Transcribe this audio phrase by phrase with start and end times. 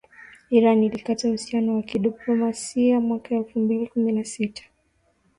[0.51, 4.63] Iran ilikata uhusiano wa kidiplomasia mwaka elfu mbili kumi na sita